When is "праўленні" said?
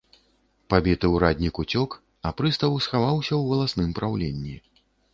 4.01-4.61